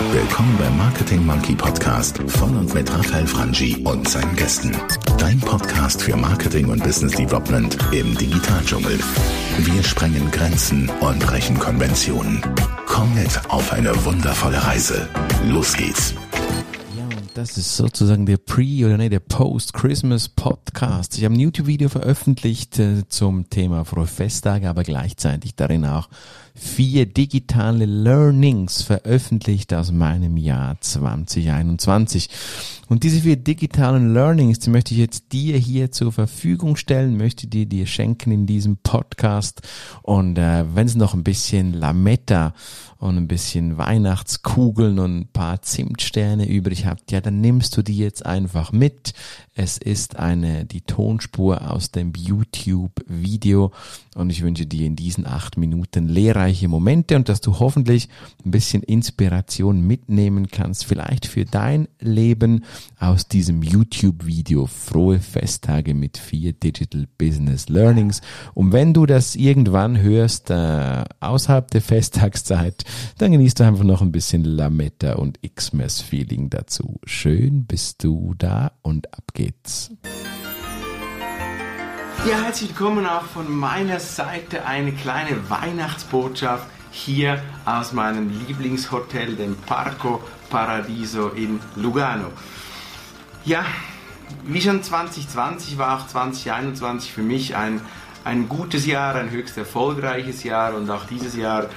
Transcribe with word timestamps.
Willkommen 0.00 0.56
beim 0.58 0.78
Marketing 0.78 1.26
Monkey 1.26 1.56
Podcast 1.56 2.18
von 2.28 2.56
und 2.56 2.72
mit 2.72 2.88
Raphael 2.88 3.26
Frangi 3.26 3.82
und 3.84 4.08
seinen 4.08 4.36
Gästen. 4.36 4.70
Dein 5.18 5.40
Podcast 5.40 6.00
für 6.00 6.16
Marketing 6.16 6.66
und 6.66 6.84
Business 6.84 7.16
Development 7.16 7.76
im 7.90 8.16
Digitaldschungel. 8.16 8.96
Wir 9.58 9.82
sprengen 9.82 10.30
Grenzen 10.30 10.88
und 11.00 11.18
brechen 11.18 11.58
Konventionen. 11.58 12.40
Komm 12.86 13.12
mit 13.16 13.40
auf 13.50 13.72
eine 13.72 13.92
wundervolle 14.04 14.64
Reise. 14.64 15.08
Los 15.44 15.76
geht's. 15.76 16.14
Das 17.34 17.56
ist 17.56 17.76
sozusagen 17.76 18.26
der 18.26 18.36
Pre- 18.36 18.84
oder 18.84 18.96
nee, 18.96 19.08
der 19.08 19.20
Post-Christmas-Podcast. 19.20 21.18
Ich 21.18 21.24
habe 21.24 21.34
ein 21.34 21.40
YouTube-Video 21.40 21.88
veröffentlicht 21.88 22.80
äh, 22.80 23.08
zum 23.08 23.48
Thema 23.48 23.84
Frohe 23.84 24.08
Festtage, 24.08 24.68
aber 24.68 24.82
gleichzeitig 24.82 25.54
darin 25.54 25.84
auch 25.84 26.08
vier 26.58 27.06
digitale 27.06 27.86
Learnings 27.86 28.82
veröffentlicht 28.82 29.72
aus 29.72 29.92
meinem 29.92 30.36
Jahr 30.36 30.80
2021. 30.80 32.28
Und 32.88 33.02
diese 33.02 33.20
vier 33.20 33.36
digitalen 33.36 34.14
Learnings, 34.14 34.60
die 34.60 34.70
möchte 34.70 34.94
ich 34.94 35.00
jetzt 35.00 35.32
dir 35.32 35.58
hier 35.58 35.92
zur 35.92 36.10
Verfügung 36.10 36.76
stellen, 36.76 37.18
möchte 37.18 37.46
die 37.46 37.66
dir 37.66 37.86
schenken 37.86 38.32
in 38.32 38.46
diesem 38.46 38.78
Podcast. 38.78 39.60
Und 40.02 40.38
äh, 40.38 40.64
wenn 40.74 40.86
es 40.86 40.94
noch 40.94 41.12
ein 41.12 41.22
bisschen 41.22 41.74
Lametta 41.74 42.54
und 42.98 43.16
ein 43.16 43.28
bisschen 43.28 43.76
Weihnachtskugeln 43.76 44.98
und 44.98 45.20
ein 45.20 45.28
paar 45.28 45.60
Zimtsterne 45.60 46.48
übrig 46.48 46.86
habt, 46.86 47.12
ja, 47.12 47.20
dann 47.20 47.40
nimmst 47.40 47.76
du 47.76 47.82
die 47.82 47.96
jetzt 47.96 48.24
einfach 48.24 48.72
mit. 48.72 49.12
Es 49.54 49.76
ist 49.76 50.16
eine, 50.16 50.64
die 50.64 50.80
Tonspur 50.80 51.70
aus 51.70 51.90
dem 51.90 52.12
YouTube-Video 52.16 53.72
und 54.14 54.30
ich 54.30 54.42
wünsche 54.42 54.66
dir 54.66 54.86
in 54.86 54.96
diesen 54.96 55.26
acht 55.26 55.58
Minuten 55.58 56.08
lehrreiche 56.48 56.68
Momente 56.68 57.16
und 57.16 57.28
dass 57.28 57.40
du 57.40 57.58
hoffentlich 57.58 58.08
ein 58.44 58.50
bisschen 58.50 58.82
Inspiration 58.82 59.80
mitnehmen 59.80 60.48
kannst, 60.48 60.86
vielleicht 60.86 61.26
für 61.26 61.44
dein 61.44 61.88
Leben 62.00 62.64
aus 62.98 63.28
diesem 63.28 63.62
YouTube-Video. 63.62 64.66
Frohe 64.66 65.18
Festtage 65.18 65.94
mit 65.94 66.16
vier 66.16 66.52
Digital 66.52 67.06
Business 67.18 67.68
Learnings. 67.68 68.22
Und 68.54 68.72
wenn 68.72 68.94
du 68.94 69.04
das 69.06 69.36
irgendwann 69.36 70.00
hörst, 70.00 70.50
äh, 70.50 71.04
außerhalb 71.20 71.70
der 71.70 71.82
Festtagszeit, 71.82 72.84
dann 73.18 73.32
genießt 73.32 73.60
du 73.60 73.64
einfach 73.64 73.84
noch 73.84 74.00
ein 74.00 74.12
bisschen 74.12 74.44
Lametta 74.44 75.14
und 75.14 75.38
Xmas-Feeling 75.42 76.50
dazu. 76.50 76.98
Schön 77.04 77.66
bist 77.66 78.02
du 78.04 78.34
da 78.38 78.72
und 78.82 79.12
ab 79.12 79.34
geht's. 79.34 79.90
Ja, 82.26 82.42
herzlich 82.42 82.70
willkommen 82.70 83.06
auch 83.06 83.22
von 83.22 83.50
meiner 83.56 84.00
Seite 84.00 84.66
eine 84.66 84.92
kleine 84.92 85.48
Weihnachtsbotschaft 85.48 86.66
hier 86.90 87.40
aus 87.64 87.92
meinem 87.92 88.28
Lieblingshotel, 88.28 89.36
dem 89.36 89.56
Parco 89.56 90.20
Paradiso 90.50 91.28
in 91.28 91.60
Lugano. 91.76 92.32
Ja, 93.44 93.64
wie 94.44 94.60
schon 94.60 94.82
2020 94.82 95.78
war 95.78 95.96
auch 95.96 96.06
2021 96.08 97.12
für 97.12 97.22
mich 97.22 97.56
ein, 97.56 97.80
ein 98.24 98.48
gutes 98.48 98.84
Jahr, 98.84 99.14
ein 99.14 99.30
höchst 99.30 99.56
erfolgreiches 99.56 100.42
Jahr 100.42 100.74
und 100.74 100.90
auch 100.90 101.06
dieses 101.06 101.36
Jahr 101.36 101.64
äh, 101.64 101.68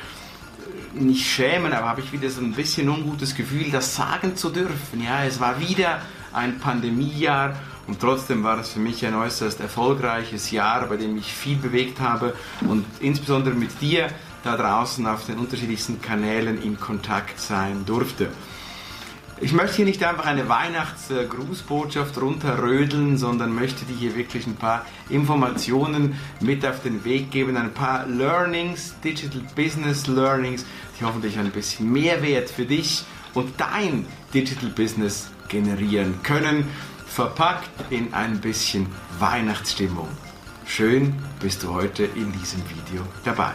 nicht 1.00 1.26
schämen, 1.26 1.72
aber 1.72 1.88
habe 1.88 2.02
ich 2.02 2.12
wieder 2.12 2.30
so 2.30 2.42
ein 2.42 2.54
bisschen 2.54 2.90
ungutes 2.90 3.36
Gefühl, 3.36 3.70
das 3.72 3.96
sagen 3.96 4.36
zu 4.36 4.50
dürfen. 4.50 5.04
Ja, 5.04 5.24
es 5.24 5.40
war 5.40 5.62
wieder 5.62 6.02
ein 6.34 6.60
Pandemiejahr 6.60 7.56
und 7.88 8.00
trotzdem 8.00 8.44
war 8.44 8.60
es 8.60 8.70
für 8.70 8.80
mich 8.80 9.06
ein 9.06 9.16
äußerst 9.16 9.60
erfolgreiches 9.60 10.52
Jahr, 10.52 10.88
bei 10.88 10.98
dem 10.98 11.18
ich 11.18 11.34
viel 11.34 11.58
bewegt 11.58 12.00
habe 12.00 12.34
und 12.68 12.86
insbesondere 13.00 13.56
mit 13.56 13.82
dir 13.82 14.08
da 14.44 14.58
draußen 14.58 15.06
auf 15.08 15.26
den 15.26 15.38
unterschiedlichsten 15.38 16.02
Kanälen 16.02 16.62
in 16.62 16.80
Kontakt 16.80 17.40
sein 17.40 17.86
durfte. 17.86 18.30
Ich 19.44 19.54
möchte 19.54 19.78
hier 19.78 19.86
nicht 19.86 20.04
einfach 20.04 20.28
eine 20.28 20.48
Weihnachtsgrußbotschaft 20.48 22.22
runterrödeln, 22.22 23.18
sondern 23.18 23.56
möchte 23.56 23.86
dir 23.86 23.96
hier 23.96 24.16
wirklich 24.16 24.46
ein 24.46 24.56
paar 24.56 24.86
Informationen 25.10 26.16
mit 26.42 26.64
auf 26.64 26.84
den 26.84 27.04
Weg 27.06 27.32
geben, 27.32 27.58
ein 27.58 27.74
paar 27.74 28.06
Learnings, 28.06 28.94
Digital 29.04 29.42
Business 29.56 30.06
Learnings, 30.06 30.64
die 31.00 31.06
hoffentlich 31.06 31.40
ein 31.40 31.50
bisschen 31.50 31.92
Mehrwert 31.92 32.52
für 32.52 32.66
dich 32.66 33.04
und 33.34 33.54
dein 33.58 34.06
Digital 34.32 34.70
Business 34.70 35.32
generieren 35.48 36.20
können, 36.22 36.68
verpackt 37.12 37.70
in 37.92 38.14
ein 38.14 38.40
bisschen 38.40 38.88
Weihnachtsstimmung. 39.20 40.08
Schön 40.66 41.14
bist 41.42 41.62
du 41.62 41.74
heute 41.74 42.04
in 42.04 42.32
diesem 42.32 42.62
Video 42.70 43.06
dabei. 43.26 43.52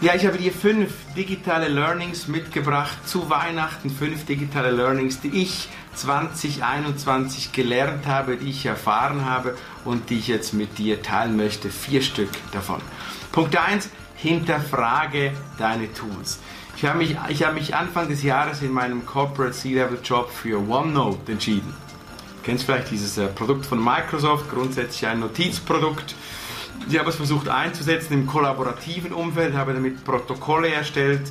Ja, 0.00 0.14
ich 0.14 0.26
habe 0.26 0.38
dir 0.38 0.52
fünf 0.52 0.92
digitale 1.16 1.68
Learnings 1.68 2.28
mitgebracht 2.28 3.08
zu 3.08 3.30
Weihnachten. 3.30 3.90
Fünf 3.90 4.26
digitale 4.26 4.70
Learnings, 4.70 5.20
die 5.20 5.42
ich 5.42 5.68
2021 5.98 7.52
gelernt 7.52 8.06
habe, 8.06 8.36
die 8.36 8.50
ich 8.50 8.66
erfahren 8.66 9.24
habe 9.24 9.56
und 9.84 10.10
die 10.10 10.18
ich 10.18 10.28
jetzt 10.28 10.54
mit 10.54 10.78
dir 10.78 11.02
teilen 11.02 11.36
möchte. 11.36 11.70
Vier 11.70 12.02
Stück 12.02 12.30
davon. 12.52 12.80
Punkt 13.32 13.56
1. 13.56 13.90
Hinterfrage 14.16 15.32
deine 15.58 15.92
Tools. 15.92 16.40
Ich 16.76 16.84
habe, 16.84 16.98
mich, 16.98 17.16
ich 17.28 17.42
habe 17.44 17.54
mich 17.54 17.74
Anfang 17.74 18.08
des 18.08 18.22
Jahres 18.22 18.62
in 18.62 18.72
meinem 18.72 19.04
Corporate 19.04 19.52
C-Level 19.52 19.98
Job 20.02 20.30
für 20.30 20.58
OneNote 20.58 21.32
entschieden. 21.32 21.74
Du 22.36 22.42
kennst 22.44 22.64
vielleicht 22.64 22.90
dieses 22.90 23.18
äh, 23.18 23.26
Produkt 23.26 23.66
von 23.66 23.82
Microsoft, 23.82 24.50
grundsätzlich 24.50 25.06
ein 25.06 25.20
Notizprodukt 25.20 26.14
ich 26.86 26.98
habe 26.98 27.10
es 27.10 27.16
versucht 27.16 27.48
einzusetzen 27.48 28.14
im 28.14 28.26
kollaborativen 28.26 29.12
Umfeld, 29.12 29.54
habe 29.54 29.74
damit 29.74 30.04
Protokolle 30.04 30.68
erstellt, 30.68 31.30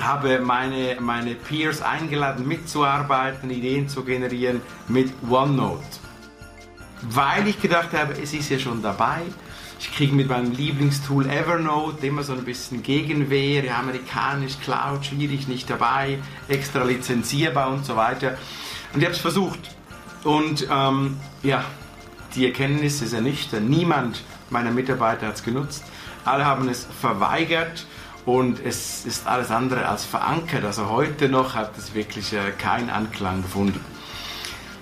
habe 0.00 0.40
meine, 0.40 0.96
meine 1.00 1.34
Peers 1.34 1.82
eingeladen 1.82 2.46
mitzuarbeiten, 2.46 3.50
Ideen 3.50 3.88
zu 3.88 4.04
generieren 4.04 4.60
mit 4.88 5.12
OneNote. 5.28 5.84
Weil 7.02 7.48
ich 7.48 7.60
gedacht 7.60 7.92
habe, 7.92 8.14
es 8.14 8.32
ist 8.32 8.50
ja 8.50 8.58
schon 8.58 8.82
dabei. 8.82 9.22
Ich 9.78 9.92
kriege 9.92 10.14
mit 10.14 10.28
meinem 10.28 10.52
Lieblingstool 10.52 11.28
Evernote 11.28 12.06
immer 12.06 12.22
so 12.22 12.32
ein 12.32 12.44
bisschen 12.44 12.82
Gegenwehr, 12.82 13.64
ja, 13.64 13.78
amerikanisch, 13.78 14.58
Cloud, 14.62 15.04
schwierig, 15.04 15.48
nicht 15.48 15.68
dabei, 15.68 16.18
extra 16.48 16.82
lizenzierbar 16.82 17.70
und 17.70 17.84
so 17.84 17.96
weiter. 17.96 18.38
Und 18.94 19.00
ich 19.00 19.04
habe 19.04 19.14
es 19.14 19.20
versucht. 19.20 19.76
Und 20.24 20.66
ähm, 20.70 21.18
ja, 21.42 21.64
die 22.34 22.46
Erkenntnis 22.46 23.02
ist 23.02 23.12
ernüchternd. 23.12 23.68
Niemand 23.68 24.22
meiner 24.50 24.70
Mitarbeiter 24.70 25.26
hat 25.26 25.36
es 25.36 25.44
genutzt. 25.44 25.84
Alle 26.24 26.44
haben 26.44 26.68
es 26.68 26.86
verweigert 27.00 27.86
und 28.26 28.60
es 28.62 29.06
ist 29.06 29.26
alles 29.26 29.50
andere 29.50 29.88
als 29.88 30.04
verankert. 30.04 30.64
Also 30.64 30.90
heute 30.90 31.28
noch 31.28 31.54
hat 31.54 31.78
es 31.78 31.94
wirklich 31.94 32.32
äh, 32.32 32.50
keinen 32.58 32.90
Anklang 32.90 33.42
gefunden. 33.42 33.80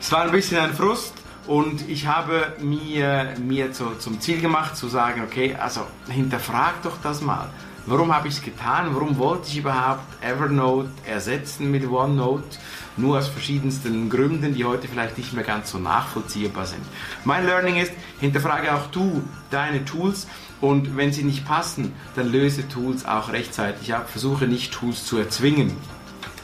Es 0.00 0.10
war 0.10 0.22
ein 0.22 0.32
bisschen 0.32 0.58
ein 0.58 0.74
Frust 0.74 1.12
und 1.46 1.88
ich 1.88 2.06
habe 2.06 2.54
mir, 2.58 3.34
mir 3.40 3.72
zu, 3.72 3.96
zum 3.98 4.20
Ziel 4.20 4.40
gemacht 4.40 4.76
zu 4.76 4.88
sagen, 4.88 5.22
okay, 5.22 5.54
also 5.54 5.82
hinterfrag 6.08 6.82
doch 6.82 6.96
das 7.02 7.20
mal. 7.20 7.48
Warum 7.86 8.14
habe 8.14 8.28
ich 8.28 8.34
es 8.34 8.42
getan? 8.42 8.94
Warum 8.94 9.18
wollte 9.18 9.48
ich 9.48 9.58
überhaupt 9.58 10.00
Evernote 10.22 10.88
ersetzen 11.06 11.70
mit 11.70 11.86
OneNote? 11.86 12.56
Nur 12.96 13.18
aus 13.18 13.28
verschiedensten 13.28 14.08
Gründen, 14.08 14.54
die 14.54 14.64
heute 14.64 14.88
vielleicht 14.88 15.18
nicht 15.18 15.34
mehr 15.34 15.44
ganz 15.44 15.70
so 15.70 15.78
nachvollziehbar 15.78 16.64
sind. 16.64 16.80
Mein 17.24 17.44
Learning 17.44 17.76
ist, 17.76 17.92
hinterfrage 18.20 18.74
auch 18.74 18.86
du 18.86 19.22
deine 19.50 19.84
Tools 19.84 20.26
und 20.62 20.96
wenn 20.96 21.12
sie 21.12 21.24
nicht 21.24 21.44
passen, 21.44 21.92
dann 22.16 22.32
löse 22.32 22.66
Tools 22.68 23.04
auch 23.04 23.32
rechtzeitig 23.32 23.92
ab. 23.92 24.08
Versuche 24.08 24.46
nicht 24.46 24.72
Tools 24.72 25.04
zu 25.04 25.18
erzwingen. 25.18 25.76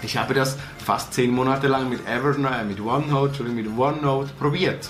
Ich 0.02 0.18
habe 0.18 0.34
das 0.34 0.58
fast 0.84 1.14
zehn 1.14 1.30
Monate 1.30 1.68
lang 1.68 1.88
mit 1.88 2.06
Evernote, 2.06 2.54
äh, 2.54 2.64
mit 2.64 2.80
OneNote, 2.82 3.44
mit 3.44 3.66
OneNote 3.66 4.32
probiert. 4.38 4.88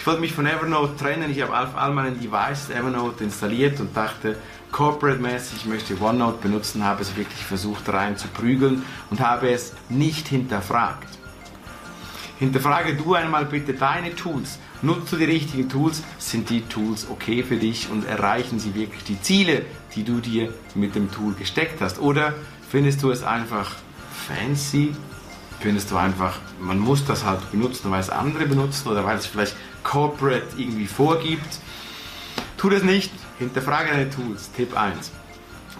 Ich 0.00 0.06
wollte 0.06 0.22
mich 0.22 0.32
von 0.32 0.46
Evernote 0.46 0.96
trennen. 0.96 1.30
Ich 1.30 1.42
habe 1.42 1.52
auf 1.56 1.76
all 1.76 1.92
meinen 1.92 2.18
Devices 2.18 2.70
Evernote 2.70 3.22
installiert 3.22 3.80
und 3.80 3.94
dachte, 3.94 4.38
corporate-mäßig, 4.72 5.58
ich 5.58 5.66
möchte 5.66 6.00
OneNote 6.00 6.40
benutzen, 6.40 6.82
habe 6.84 7.02
es 7.02 7.16
wirklich 7.16 7.44
versucht 7.44 7.86
rein 7.90 8.16
zu 8.16 8.26
prügeln 8.28 8.82
und 9.10 9.20
habe 9.20 9.50
es 9.50 9.74
nicht 9.90 10.26
hinterfragt. 10.28 11.06
Hinterfrage 12.38 12.94
du 12.94 13.12
einmal 13.12 13.44
bitte 13.44 13.74
deine 13.74 14.16
Tools. 14.16 14.58
Nutze 14.80 15.18
die 15.18 15.24
richtigen 15.24 15.68
Tools. 15.68 16.02
Sind 16.16 16.48
die 16.48 16.62
Tools 16.62 17.06
okay 17.10 17.42
für 17.42 17.56
dich 17.56 17.90
und 17.90 18.06
erreichen 18.06 18.58
sie 18.58 18.74
wirklich 18.74 19.04
die 19.04 19.20
Ziele, 19.20 19.66
die 19.94 20.04
du 20.04 20.20
dir 20.20 20.54
mit 20.74 20.94
dem 20.94 21.12
Tool 21.12 21.34
gesteckt 21.34 21.82
hast? 21.82 22.00
Oder 22.00 22.32
findest 22.70 23.02
du 23.02 23.10
es 23.10 23.22
einfach 23.22 23.72
fancy? 24.26 24.94
Findest 25.60 25.90
du 25.90 25.98
einfach, 25.98 26.38
man 26.58 26.78
muss 26.78 27.04
das 27.04 27.26
halt 27.26 27.50
benutzen, 27.50 27.90
weil 27.90 28.00
es 28.00 28.08
andere 28.08 28.46
benutzen 28.46 28.88
oder 28.88 29.04
weil 29.04 29.18
es 29.18 29.26
vielleicht 29.26 29.54
corporate 29.82 30.46
irgendwie 30.56 30.86
vorgibt? 30.86 31.58
Tu 32.56 32.68
das 32.68 32.82
nicht, 32.82 33.12
hinterfrage 33.38 33.90
deine 33.90 34.10
Tools. 34.10 34.50
Tipp 34.52 34.76
1. 34.76 35.12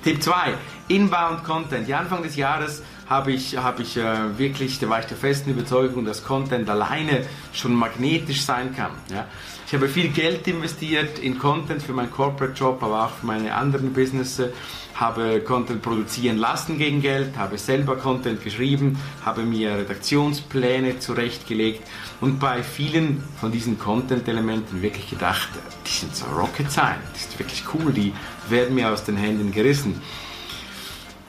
Tipp 0.02 0.22
2. 0.22 0.54
Inbound 0.90 1.44
Content. 1.44 1.86
Ja, 1.86 1.98
Anfang 2.00 2.22
des 2.24 2.34
Jahres 2.34 2.82
habe 3.08 3.30
ich, 3.30 3.56
habe 3.56 3.82
ich 3.82 3.96
äh, 3.96 4.38
wirklich, 4.38 4.80
da 4.80 4.88
war 4.88 4.98
ich 4.98 5.06
der 5.06 5.16
festen 5.16 5.50
Überzeugung, 5.50 6.04
dass 6.04 6.24
Content 6.24 6.68
alleine 6.68 7.24
schon 7.52 7.74
magnetisch 7.74 8.42
sein 8.42 8.74
kann. 8.74 8.90
Ja. 9.08 9.26
Ich 9.68 9.74
habe 9.74 9.88
viel 9.88 10.08
Geld 10.08 10.48
investiert 10.48 11.20
in 11.20 11.38
Content 11.38 11.80
für 11.80 11.92
meinen 11.92 12.10
Corporate 12.10 12.54
Job, 12.54 12.82
aber 12.82 13.04
auch 13.04 13.10
für 13.10 13.26
meine 13.26 13.54
anderen 13.54 13.92
Businesses 13.92 14.50
habe 14.96 15.40
Content 15.40 15.80
produzieren 15.80 16.38
lassen 16.38 16.76
gegen 16.76 17.00
Geld, 17.00 17.36
habe 17.38 17.56
selber 17.56 17.96
Content 17.96 18.42
geschrieben, 18.42 18.98
habe 19.24 19.42
mir 19.42 19.76
Redaktionspläne 19.76 20.98
zurechtgelegt 20.98 21.86
und 22.20 22.40
bei 22.40 22.64
vielen 22.64 23.22
von 23.40 23.52
diesen 23.52 23.78
Content-Elementen 23.78 24.82
wirklich 24.82 25.08
gedacht, 25.08 25.50
die 25.86 25.90
sind 25.90 26.16
so 26.16 26.26
Rocket 26.26 26.70
Science, 26.70 26.98
die 27.14 27.20
sind 27.20 27.38
wirklich 27.38 27.62
cool, 27.72 27.92
die 27.92 28.12
werden 28.48 28.74
mir 28.74 28.90
aus 28.90 29.04
den 29.04 29.16
Händen 29.16 29.52
gerissen. 29.52 30.02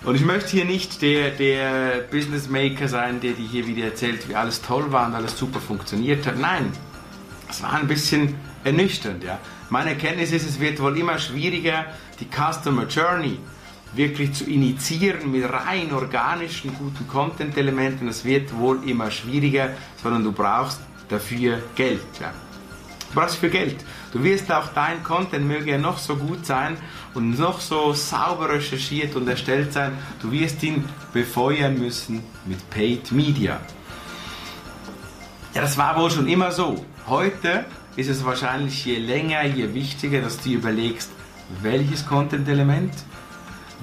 Und 0.04 0.16
ich 0.16 0.26
möchte 0.26 0.52
hier 0.52 0.66
nicht 0.66 1.02
der, 1.04 1.30
der 1.30 2.00
Business 2.10 2.50
Maker 2.50 2.88
sein, 2.88 3.22
der 3.22 3.34
dir 3.34 3.48
hier 3.48 3.68
wieder 3.68 3.86
erzählt, 3.86 4.28
wie 4.28 4.36
alles 4.36 4.62
toll 4.62 4.92
war 4.92 5.08
und 5.08 5.14
alles 5.14 5.38
super 5.38 5.60
funktioniert 5.60 6.26
hat. 6.26 6.40
Nein, 6.40 6.72
es 7.48 7.62
war 7.62 7.74
ein 7.74 7.88
bisschen 7.88 8.36
ernüchternd. 8.64 9.24
Ja. 9.24 9.38
Meine 9.70 9.92
Erkenntnis 9.92 10.32
ist, 10.32 10.50
es 10.50 10.60
wird 10.60 10.82
wohl 10.82 10.98
immer 10.98 11.20
schwieriger, 11.20 11.86
die 12.20 12.26
Customer 12.26 12.88
Journey 12.88 13.38
wirklich 13.94 14.34
zu 14.34 14.46
initiieren 14.46 15.32
mit 15.32 15.44
rein 15.44 15.94
organischen, 15.94 16.74
guten 16.74 17.08
Content-Elementen. 17.08 18.08
Das 18.08 18.26
wird 18.26 18.58
wohl 18.58 18.88
immer 18.90 19.12
schwieriger, 19.12 19.70
sondern 20.02 20.24
du 20.24 20.32
brauchst 20.32 20.80
dafür 21.10 21.62
Geld. 21.76 22.02
Ja. 22.20 22.34
Brauchst 23.14 23.38
für 23.38 23.50
Geld. 23.50 23.84
Du 24.14 24.24
wirst 24.24 24.52
auch 24.52 24.70
dein 24.74 25.04
Content, 25.04 25.46
möge 25.46 25.72
er 25.72 25.78
noch 25.78 25.98
so 25.98 26.16
gut 26.16 26.46
sein 26.46 26.78
und 27.14 27.38
noch 27.38 27.60
so 27.60 27.94
sauber 27.94 28.50
recherchiert 28.50 29.16
und 29.16 29.28
erstellt 29.28 29.74
sein, 29.74 29.98
du 30.22 30.32
wirst 30.32 30.64
ihn 30.64 30.86
befeuern 31.12 31.78
müssen 31.78 32.24
mit 32.46 32.70
Paid 32.70 33.12
Media. 33.12 33.60
Ja, 35.54 35.62
das 35.62 35.78
war 35.78 36.00
wohl 36.00 36.10
schon 36.10 36.28
immer 36.28 36.52
so. 36.52 36.86
Heute 37.08 37.66
ist 37.98 38.10
es 38.10 38.24
wahrscheinlich 38.24 38.86
je 38.86 38.98
länger, 38.98 39.44
je 39.44 39.74
wichtiger, 39.74 40.22
dass 40.22 40.40
du 40.40 40.50
überlegst, 40.52 41.12
welches 41.62 42.06
Content-Element 42.06 42.94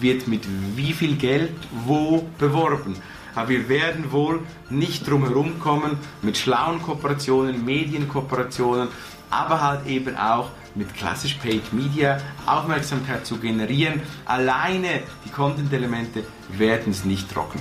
wird 0.01 0.29
mit 0.29 0.47
wie 0.77 0.93
viel 0.93 1.17
Geld 1.17 1.55
wo 1.85 2.27
beworben. 2.39 2.97
Aber 3.39 3.51
wir 3.51 3.69
werden 3.69 4.11
wohl 4.11 4.41
nicht 4.69 5.09
drum 5.09 5.25
herum 5.25 5.61
kommen 5.61 5.97
mit 6.23 6.37
schlauen 6.37 6.83
Kooperationen, 6.83 7.65
Medienkooperationen, 7.65 8.89
aber 9.31 9.63
halt 9.63 9.87
eben 9.87 10.17
auch 10.17 10.51
mit 10.75 10.93
klassisch 10.93 11.35
Paid 11.35 11.73
Media 11.73 12.19
Aufmerksamkeit 12.47 13.25
zu 13.25 13.39
generieren. 13.39 14.01
Alleine 14.25 15.03
die 15.25 15.31
Content-Elemente 15.31 16.25
werden 16.51 16.91
es 16.91 17.05
nicht 17.05 17.33
trocken. 17.33 17.61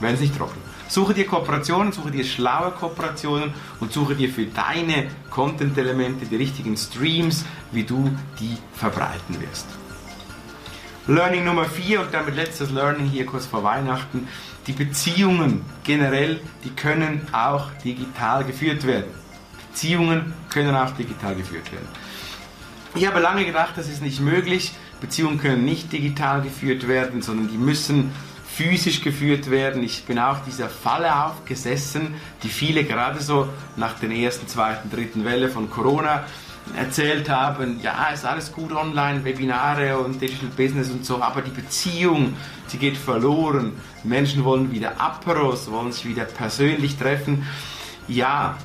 Werden 0.00 0.14
es 0.14 0.22
nicht 0.22 0.38
trocken. 0.38 0.58
Suche 0.88 1.12
dir 1.12 1.26
Kooperationen, 1.26 1.92
suche 1.92 2.10
dir 2.10 2.24
schlaue 2.24 2.70
Kooperationen 2.70 3.52
und 3.80 3.92
suche 3.92 4.14
dir 4.14 4.30
für 4.30 4.46
deine 4.46 5.08
Content-Elemente 5.28 6.24
die 6.24 6.36
richtigen 6.36 6.74
Streams, 6.78 7.44
wie 7.70 7.84
du 7.84 8.10
die 8.40 8.56
verbreiten 8.72 9.38
wirst. 9.42 9.66
Learning 11.08 11.44
Nummer 11.44 11.64
4 11.64 12.00
und 12.00 12.14
damit 12.14 12.36
letztes 12.36 12.70
Learning 12.70 13.06
hier 13.06 13.26
kurz 13.26 13.44
vor 13.44 13.64
Weihnachten. 13.64 14.28
Die 14.68 14.72
Beziehungen 14.72 15.64
generell, 15.82 16.38
die 16.62 16.70
können 16.70 17.26
auch 17.32 17.70
digital 17.84 18.44
geführt 18.44 18.86
werden. 18.86 19.10
Beziehungen 19.72 20.32
können 20.48 20.76
auch 20.76 20.92
digital 20.92 21.34
geführt 21.34 21.72
werden. 21.72 21.88
Ich 22.94 23.04
habe 23.04 23.18
lange 23.18 23.44
gedacht, 23.44 23.72
das 23.74 23.88
ist 23.88 24.00
nicht 24.00 24.20
möglich. 24.20 24.74
Beziehungen 25.00 25.38
können 25.38 25.64
nicht 25.64 25.92
digital 25.92 26.40
geführt 26.40 26.86
werden, 26.86 27.20
sondern 27.20 27.48
die 27.48 27.58
müssen 27.58 28.12
physisch 28.46 29.00
geführt 29.00 29.50
werden. 29.50 29.82
Ich 29.82 30.04
bin 30.04 30.20
auch 30.20 30.44
dieser 30.44 30.68
Falle 30.68 31.24
aufgesessen, 31.24 32.14
die 32.44 32.48
viele 32.48 32.84
gerade 32.84 33.20
so 33.20 33.48
nach 33.76 33.98
der 33.98 34.10
ersten, 34.10 34.46
zweiten, 34.46 34.88
dritten 34.88 35.24
Welle 35.24 35.48
von 35.48 35.68
Corona 35.68 36.24
erzählt 36.76 37.28
haben, 37.28 37.80
ja, 37.82 38.08
ist 38.08 38.24
alles 38.24 38.52
gut 38.52 38.72
online, 38.72 39.24
Webinare 39.24 39.98
und 39.98 40.20
Digital 40.20 40.48
Business 40.56 40.90
und 40.90 41.04
so, 41.04 41.20
aber 41.20 41.42
die 41.42 41.50
Beziehung, 41.50 42.34
die 42.72 42.78
geht 42.78 42.96
verloren. 42.96 43.72
Menschen 44.04 44.44
wollen 44.44 44.70
wieder 44.72 45.00
Aperos, 45.00 45.70
wollen 45.70 45.92
sich 45.92 46.06
wieder 46.06 46.24
persönlich 46.24 46.96
treffen. 46.96 47.46
Ja, 48.08 48.56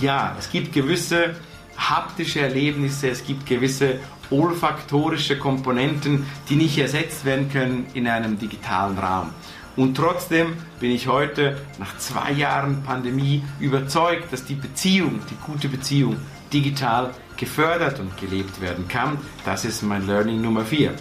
ja, 0.00 0.34
es 0.38 0.50
gibt 0.50 0.72
gewisse 0.72 1.36
haptische 1.76 2.40
Erlebnisse, 2.40 3.08
es 3.08 3.24
gibt 3.24 3.46
gewisse 3.46 3.98
olfaktorische 4.30 5.38
Komponenten, 5.38 6.26
die 6.48 6.56
nicht 6.56 6.78
ersetzt 6.78 7.24
werden 7.24 7.50
können 7.50 7.86
in 7.94 8.08
einem 8.08 8.38
digitalen 8.38 8.98
Raum. 8.98 9.30
Und 9.76 9.96
trotzdem 9.96 10.54
bin 10.78 10.92
ich 10.92 11.08
heute 11.08 11.60
nach 11.78 11.96
zwei 11.98 12.30
Jahren 12.32 12.82
Pandemie 12.84 13.42
überzeugt, 13.58 14.32
dass 14.32 14.44
die 14.44 14.54
Beziehung, 14.54 15.20
die 15.30 15.36
gute 15.44 15.68
Beziehung, 15.68 16.16
digital 16.52 17.12
gefördert 17.36 18.00
und 18.00 18.16
gelebt 18.16 18.60
werden 18.60 18.88
kann. 18.88 19.18
Das 19.44 19.64
ist 19.64 19.82
mein 19.82 20.06
Learning 20.06 20.40
Nummer 20.40 20.64
4. 20.64 20.94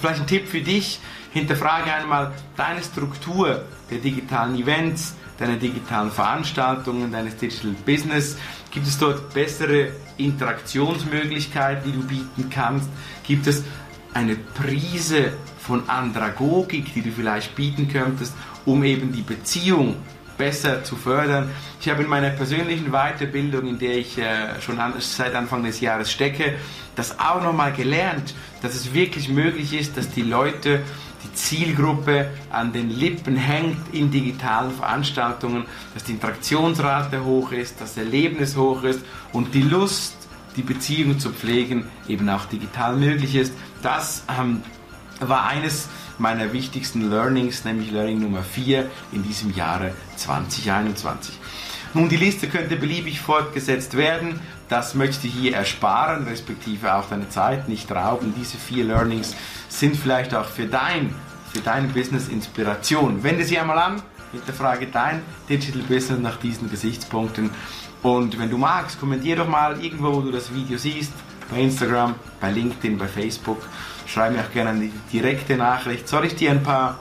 Vielleicht 0.00 0.20
ein 0.20 0.26
Tipp 0.26 0.48
für 0.48 0.60
dich, 0.60 1.00
hinterfrage 1.32 1.92
einmal 1.92 2.32
deine 2.56 2.82
Struktur 2.82 3.64
der 3.90 3.98
digitalen 3.98 4.56
Events, 4.56 5.14
deine 5.38 5.56
digitalen 5.56 6.10
Veranstaltungen, 6.10 7.12
deines 7.12 7.36
Digital 7.36 7.74
Business. 7.84 8.36
Gibt 8.70 8.86
es 8.86 8.98
dort 8.98 9.32
bessere 9.34 9.92
Interaktionsmöglichkeiten, 10.16 11.90
die 11.90 11.98
du 11.98 12.06
bieten 12.06 12.50
kannst? 12.50 12.88
Gibt 13.26 13.46
es 13.46 13.64
eine 14.12 14.36
Prise 14.36 15.32
von 15.58 15.88
Andragogik, 15.88 16.94
die 16.94 17.02
du 17.02 17.10
vielleicht 17.10 17.54
bieten 17.54 17.88
könntest, 17.88 18.34
um 18.64 18.82
eben 18.84 19.12
die 19.12 19.22
Beziehung 19.22 19.96
besser 20.36 20.84
zu 20.84 20.96
fördern. 20.96 21.50
Ich 21.80 21.88
habe 21.88 22.02
in 22.02 22.08
meiner 22.08 22.30
persönlichen 22.30 22.90
Weiterbildung, 22.90 23.66
in 23.66 23.78
der 23.78 23.96
ich 23.98 24.18
äh, 24.18 24.60
schon 24.60 24.78
an, 24.78 24.94
seit 24.98 25.34
Anfang 25.34 25.64
des 25.64 25.80
Jahres 25.80 26.10
stecke, 26.10 26.54
das 26.94 27.18
auch 27.18 27.42
nochmal 27.42 27.72
gelernt, 27.72 28.34
dass 28.62 28.74
es 28.74 28.94
wirklich 28.94 29.28
möglich 29.28 29.78
ist, 29.78 29.96
dass 29.96 30.10
die 30.10 30.22
Leute, 30.22 30.82
die 31.24 31.32
Zielgruppe 31.34 32.28
an 32.50 32.72
den 32.72 32.90
Lippen 32.90 33.36
hängt 33.36 33.94
in 33.94 34.10
digitalen 34.10 34.70
Veranstaltungen, 34.72 35.64
dass 35.94 36.04
die 36.04 36.12
Interaktionsrate 36.12 37.24
hoch 37.24 37.52
ist, 37.52 37.80
das 37.80 37.96
Erlebnis 37.96 38.56
hoch 38.56 38.82
ist 38.84 39.00
und 39.32 39.54
die 39.54 39.62
Lust, 39.62 40.16
die 40.56 40.62
Beziehung 40.62 41.18
zu 41.18 41.30
pflegen, 41.30 41.86
eben 42.08 42.28
auch 42.28 42.46
digital 42.46 42.96
möglich 42.96 43.34
ist. 43.34 43.52
Das 43.82 44.24
ähm, 44.38 44.62
war 45.20 45.46
eines 45.46 45.88
meiner 46.18 46.52
wichtigsten 46.52 47.10
Learnings, 47.10 47.64
nämlich 47.64 47.90
Learning 47.90 48.20
Nummer 48.20 48.42
4 48.42 48.90
in 49.12 49.22
diesem 49.22 49.54
Jahre 49.54 49.92
2021. 50.16 51.38
Nun, 51.94 52.08
die 52.08 52.16
Liste 52.16 52.48
könnte 52.48 52.76
beliebig 52.76 53.20
fortgesetzt 53.20 53.96
werden. 53.96 54.40
Das 54.68 54.94
möchte 54.94 55.28
ich 55.28 55.34
hier 55.34 55.54
ersparen, 55.54 56.24
respektive 56.24 56.94
auch 56.94 57.08
deine 57.08 57.28
Zeit 57.30 57.68
nicht 57.68 57.90
rauben. 57.90 58.34
Diese 58.36 58.58
vier 58.58 58.84
Learnings 58.84 59.34
sind 59.68 59.96
vielleicht 59.96 60.34
auch 60.34 60.46
für 60.46 60.66
dein, 60.66 61.14
für 61.52 61.60
dein 61.60 61.88
Business 61.92 62.28
Inspiration. 62.28 63.22
Wende 63.22 63.44
sie 63.44 63.58
einmal 63.58 63.78
an, 63.78 64.02
hinterfrage 64.32 64.88
dein 64.88 65.22
Digital 65.48 65.82
Business 65.82 66.18
nach 66.20 66.36
diesen 66.36 66.70
Gesichtspunkten. 66.70 67.50
Und 68.02 68.38
wenn 68.38 68.50
du 68.50 68.58
magst, 68.58 69.00
kommentier 69.00 69.36
doch 69.36 69.48
mal 69.48 69.82
irgendwo, 69.82 70.12
wo 70.12 70.20
du 70.20 70.30
das 70.30 70.52
Video 70.52 70.76
siehst, 70.76 71.12
bei 71.50 71.60
Instagram, 71.60 72.14
bei 72.40 72.50
LinkedIn, 72.50 72.98
bei 72.98 73.08
Facebook 73.08 73.62
schreib 74.06 74.32
mir 74.32 74.40
auch 74.40 74.52
gerne 74.52 74.70
eine 74.70 74.90
direkte 75.12 75.56
Nachricht. 75.56 76.08
Soll 76.08 76.24
ich 76.24 76.36
dir 76.36 76.50
ein 76.50 76.62
paar 76.62 76.98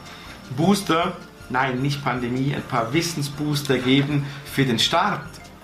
Booster, 0.56 1.14
nein, 1.50 1.82
nicht 1.82 2.04
Pandemie, 2.04 2.54
ein 2.56 2.64
paar 2.64 2.94
Wissensbooster 2.94 3.78
geben 3.78 4.26
für 4.46 4.66
den 4.66 4.80
Start 4.80 5.22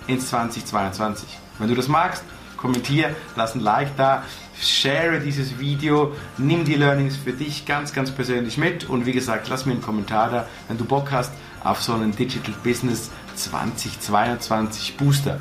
ins 0.07 0.29
2022? 0.29 1.27
Wenn 1.59 1.67
du 1.67 1.75
das 1.75 1.87
magst, 1.87 2.23
kommentier, 2.57 3.15
lass 3.35 3.55
ein 3.55 3.61
Like 3.61 3.95
da, 3.97 4.23
share 4.61 5.19
dieses 5.19 5.59
Video, 5.59 6.15
nimm 6.37 6.63
die 6.63 6.75
Learnings 6.75 7.17
für 7.17 7.33
dich 7.33 7.65
ganz, 7.65 7.93
ganz 7.93 8.11
persönlich 8.11 8.57
mit 8.57 8.87
und 8.87 9.05
wie 9.05 9.11
gesagt, 9.11 9.49
lass 9.49 9.65
mir 9.65 9.73
einen 9.73 9.81
Kommentar 9.81 10.29
da, 10.29 10.47
wenn 10.67 10.77
du 10.77 10.85
Bock 10.85 11.11
hast 11.11 11.31
auf 11.63 11.81
so 11.81 11.93
einen 11.93 12.15
Digital 12.15 12.53
Business 12.63 13.09
2022 13.35 14.97
Booster. 14.97 15.39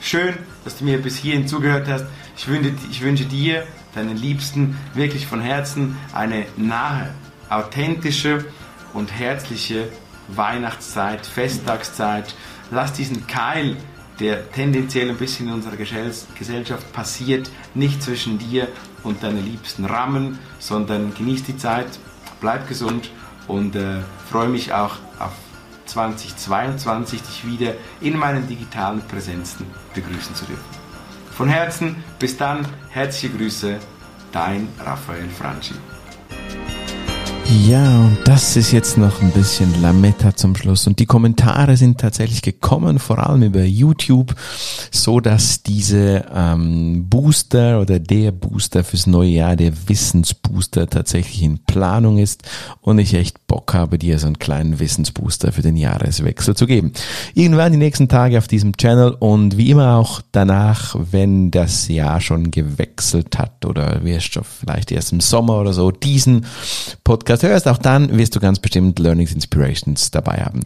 Schön, 0.00 0.34
dass 0.64 0.78
du 0.78 0.84
mir 0.84 1.00
bis 1.00 1.16
hierhin 1.16 1.46
zugehört 1.48 1.88
hast. 1.88 2.06
Ich 2.36 2.48
wünsche, 2.48 2.72
ich 2.90 3.00
wünsche 3.00 3.24
dir 3.24 3.66
deinen 3.94 4.16
Liebsten 4.16 4.76
wirklich 4.94 5.26
von 5.26 5.40
Herzen 5.40 5.96
eine 6.12 6.44
nahe, 6.56 7.14
authentische 7.48 8.44
und 8.92 9.10
herzliche 9.10 9.88
Weihnachtszeit, 10.28 11.24
Festtagszeit. 11.24 12.34
Lass 12.70 12.92
diesen 12.92 13.26
Keil, 13.26 13.76
der 14.20 14.50
tendenziell 14.52 15.08
ein 15.08 15.16
bisschen 15.16 15.48
in 15.48 15.54
unserer 15.54 15.76
Gesellschaft 15.76 16.92
passiert, 16.92 17.50
nicht 17.74 18.02
zwischen 18.02 18.38
dir 18.38 18.68
und 19.02 19.22
deinen 19.22 19.44
Liebsten 19.44 19.84
rammen, 19.84 20.38
sondern 20.58 21.14
genieß 21.14 21.44
die 21.44 21.56
Zeit, 21.56 21.98
bleib 22.40 22.68
gesund 22.68 23.10
und 23.46 23.76
äh, 23.76 24.00
freue 24.30 24.48
mich 24.48 24.72
auch 24.72 24.96
auf 25.18 25.32
2022 25.86 27.22
dich 27.22 27.46
wieder 27.46 27.74
in 28.00 28.18
meinen 28.18 28.46
digitalen 28.48 29.00
Präsenzen 29.02 29.66
begrüßen 29.94 30.34
zu 30.34 30.44
dürfen. 30.44 30.75
Von 31.36 31.50
Herzen, 31.50 32.02
bis 32.18 32.38
dann, 32.38 32.66
herzliche 32.88 33.28
Grüße, 33.28 33.78
dein 34.32 34.68
Raphael 34.80 35.28
Franchi. 35.28 35.74
Ja, 37.48 38.00
und 38.00 38.18
das 38.24 38.56
ist 38.56 38.72
jetzt 38.72 38.98
noch 38.98 39.22
ein 39.22 39.30
bisschen 39.30 39.80
Lametta 39.80 40.34
zum 40.34 40.56
Schluss. 40.56 40.86
Und 40.88 40.98
die 40.98 41.06
Kommentare 41.06 41.76
sind 41.76 42.00
tatsächlich 42.00 42.42
gekommen, 42.42 42.98
vor 42.98 43.18
allem 43.18 43.44
über 43.44 43.62
YouTube, 43.62 44.34
so 44.90 45.20
dass 45.20 45.62
diese 45.62 46.24
ähm, 46.34 47.08
Booster 47.08 47.80
oder 47.80 48.00
der 48.00 48.32
Booster 48.32 48.82
fürs 48.82 49.06
neue 49.06 49.30
Jahr, 49.30 49.54
der 49.54 49.72
Wissensbooster 49.88 50.88
tatsächlich 50.88 51.42
in 51.42 51.58
Planung 51.58 52.18
ist 52.18 52.42
und 52.80 52.98
ich 52.98 53.14
echt 53.14 53.46
Bock 53.46 53.74
habe, 53.74 53.98
dir 53.98 54.18
so 54.18 54.26
einen 54.26 54.40
kleinen 54.40 54.80
Wissensbooster 54.80 55.52
für 55.52 55.62
den 55.62 55.76
Jahreswechsel 55.76 56.56
zu 56.56 56.66
geben. 56.66 56.92
Irgendwann 57.34 57.70
die 57.70 57.78
nächsten 57.78 58.08
Tage 58.08 58.38
auf 58.38 58.48
diesem 58.48 58.76
Channel 58.76 59.16
und 59.20 59.56
wie 59.56 59.70
immer 59.70 59.96
auch 59.96 60.20
danach, 60.32 60.96
wenn 61.12 61.52
das 61.52 61.86
Jahr 61.86 62.20
schon 62.20 62.50
gewechselt 62.50 63.38
hat 63.38 63.64
oder 63.64 64.04
wirst 64.04 64.34
du 64.34 64.42
vielleicht 64.42 64.90
erst 64.90 65.12
im 65.12 65.20
Sommer 65.20 65.60
oder 65.60 65.72
so 65.72 65.92
diesen 65.92 66.46
Podcast 67.04 67.35
Podcast 67.36 67.42
hörst, 67.42 67.68
auch 67.68 67.78
dann 67.78 68.16
wirst 68.16 68.34
du 68.34 68.40
ganz 68.40 68.58
bestimmt 68.58 68.98
Learnings 68.98 69.32
Inspirations 69.32 70.10
dabei 70.10 70.38
haben. 70.38 70.60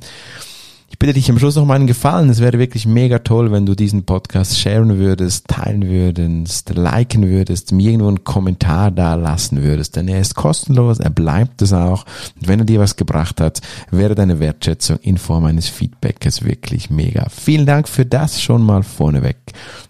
Ich 0.89 0.99
bitte 0.99 1.13
dich 1.15 1.31
am 1.31 1.39
Schluss 1.39 1.57
noch 1.57 1.65
mal 1.65 1.75
einen 1.75 1.87
Gefallen. 1.87 2.31
Es 2.31 2.41
wäre 2.41 2.59
wirklich 2.59 2.85
mega 2.85 3.21
toll, 3.21 3.53
wenn 3.53 3.65
du 3.65 3.75
diesen 3.75 4.05
Podcast 4.05 4.59
sharen 4.59 4.99
würdest, 4.99 5.47
teilen 5.49 5.89
würdest, 5.89 6.71
liken 6.75 7.29
würdest, 7.29 7.73
mir 7.73 7.91
irgendwo 7.91 8.09
einen 8.09 8.25
Kommentar 8.25 8.91
da 8.91 9.15
lassen 9.15 9.63
würdest. 9.63 9.97
Denn 9.97 10.09
er 10.09 10.21
ist 10.21 10.35
kostenlos, 10.35 10.99
er 10.99 11.11
bleibt 11.11 11.63
es 11.63 11.73
auch. 11.73 12.05
Und 12.41 12.49
wenn 12.49 12.59
er 12.61 12.65
dir 12.65 12.81
was 12.81 12.97
gebracht 12.97 13.41
hat, 13.41 13.61
wäre 13.91 14.17
deine 14.17 14.41
Wertschätzung 14.41 14.99
in 14.99 15.17
Form 15.17 15.45
eines 15.45 15.69
Feedbacks 15.69 16.45
wirklich 16.45 16.91
mega. 16.91 17.27
Vielen 17.31 17.67
Dank 17.67 17.89
für 17.89 18.05
das 18.05 18.43
schon 18.43 18.63
mal 18.63 18.83
vorneweg. 18.83 19.39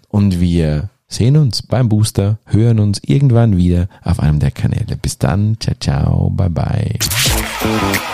Und 0.07 0.39
wir 0.39 0.89
sehen 1.11 1.37
uns 1.37 1.61
beim 1.61 1.89
Booster, 1.89 2.39
hören 2.45 2.79
uns 2.79 2.99
irgendwann 3.05 3.57
wieder 3.57 3.87
auf 4.03 4.19
einem 4.19 4.39
der 4.39 4.49
Kanäle. 4.51 4.97
Bis 4.99 5.19
dann, 5.19 5.57
ciao, 5.59 5.75
ciao, 5.79 6.31
bye 6.31 6.49
bye. 6.49 6.97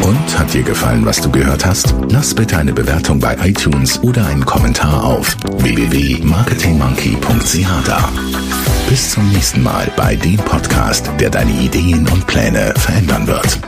Und 0.02 0.40
hat 0.40 0.54
dir 0.54 0.64
gefallen, 0.64 1.06
was 1.06 1.22
du 1.22 1.32
gehört 1.32 1.66
hast? 1.66 1.96
Lass 2.10 2.34
bitte 2.34 2.58
eine 2.58 2.74
Bewertung 2.74 3.20
bei 3.20 3.38
iTunes 3.48 4.02
oder 4.04 4.26
einen 4.28 4.44
Kommentar 4.46 5.02
auf 5.04 5.38
www.marketingmonkey.ch 5.60 7.68
da. 7.86 8.10
Bis 8.90 9.12
zum 9.12 9.30
nächsten 9.32 9.62
Mal 9.64 9.90
bei 9.96 10.16
dem 10.16 10.38
Podcast, 10.38 11.12
der 11.20 11.30
deine 11.30 11.52
Ideen 11.52 12.08
und 12.08 12.26
Pläne 12.26 12.74
verändern 12.76 13.28
wird. 13.28 13.60